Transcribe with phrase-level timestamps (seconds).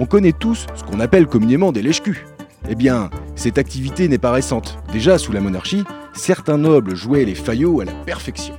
[0.00, 2.24] On connaît tous ce qu'on appelle communément des lèche-culs.
[2.68, 4.78] Eh bien, cette activité n'est pas récente.
[4.92, 5.82] Déjà, sous la monarchie,
[6.12, 8.54] certains nobles jouaient les faillots à la perfection.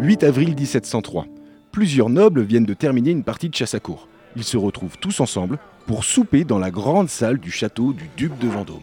[0.00, 1.26] 8 avril 1703.
[1.70, 4.08] Plusieurs nobles viennent de terminer une partie de chasse à cour.
[4.34, 8.38] Ils se retrouvent tous ensemble pour souper dans la grande salle du château du duc
[8.38, 8.80] de Vendôme.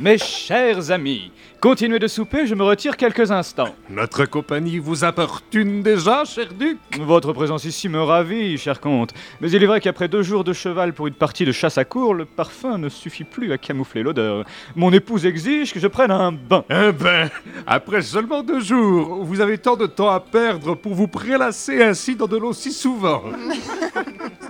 [0.00, 1.30] Mes chers amis,
[1.60, 3.74] continuez de souper, je me retire quelques instants.
[3.90, 9.12] Notre compagnie vous importune déjà, cher duc Votre présence ici me ravit, cher comte.
[9.40, 11.84] Mais il est vrai qu'après deux jours de cheval pour une partie de chasse à
[11.84, 14.44] cour, le parfum ne suffit plus à camoufler l'odeur.
[14.76, 16.64] Mon épouse exige que je prenne un bain.
[16.70, 17.28] Eh ben,
[17.66, 22.16] après seulement deux jours, vous avez tant de temps à perdre pour vous prélasser ainsi
[22.16, 23.22] dans de l'eau si souvent.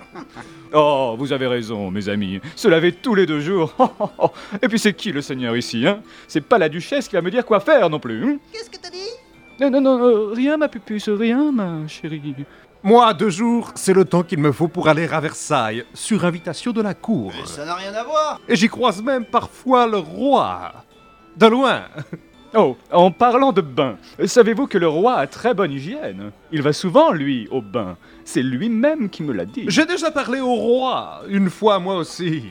[0.74, 2.40] Oh, vous avez raison, mes amis.
[2.56, 3.74] Se laver tous les deux jours.
[4.62, 6.00] Et puis c'est qui le seigneur ici, hein?
[6.26, 8.24] C'est pas la duchesse qui va me dire quoi faire non plus.
[8.24, 8.36] hein?
[8.52, 8.96] Qu'est-ce que t'as dit?
[9.60, 12.34] Non, non, non, euh, rien, ma pupuce, rien, ma chérie.
[12.82, 16.72] Moi, deux jours, c'est le temps qu'il me faut pour aller à Versailles, sur invitation
[16.72, 17.32] de la cour.
[17.38, 20.72] Mais ça n'a rien à voir Et j'y croise même parfois le roi.
[21.36, 21.82] De loin.
[22.54, 26.32] Oh, en parlant de bain, savez-vous que le roi a très bonne hygiène?
[26.50, 27.96] Il va souvent, lui, au bain.
[28.24, 29.64] C'est lui-même qui me l'a dit.
[29.68, 32.42] J'ai déjà parlé au roi, une fois moi aussi.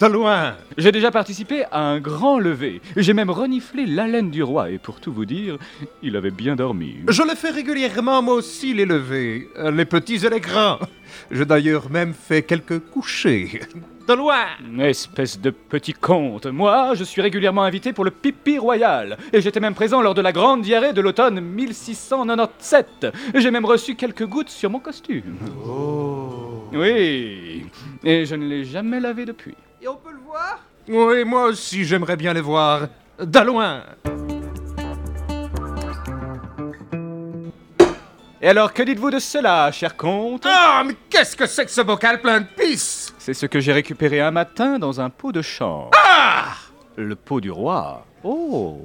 [0.00, 0.56] De loin.
[0.76, 2.80] J'ai déjà participé à un grand lever.
[2.96, 5.56] J'ai même reniflé l'haleine du roi, et pour tout vous dire,
[6.02, 6.96] il avait bien dormi.
[7.08, 10.78] Je le fais régulièrement moi aussi, les levées, euh, les petits et les grands.
[11.30, 13.60] J'ai d'ailleurs même fait quelques couchers.
[14.08, 14.46] De loin.
[14.80, 16.46] Espèce de petit conte.
[16.46, 19.16] Moi, je suis régulièrement invité pour le pipi royal.
[19.32, 23.06] Et j'étais même présent lors de la grande diarrhée de l'automne 1697.
[23.34, 25.36] J'ai même reçu quelques gouttes sur mon costume.
[26.72, 27.64] Oui.
[28.02, 29.54] Et je ne l'ai jamais lavé depuis.
[29.84, 30.60] Et on peut le voir?
[30.88, 32.88] Oui, moi aussi, j'aimerais bien les voir.
[33.22, 33.82] De loin.
[38.40, 40.46] Et alors, que dites-vous de cela, cher comte?
[40.46, 43.12] Ah, mais qu'est-ce que c'est que ce bocal plein de pisse?
[43.18, 45.90] C'est ce que j'ai récupéré un matin dans un pot de chambre.
[45.94, 46.54] Ah
[46.96, 48.06] Le pot du roi.
[48.22, 48.80] Oh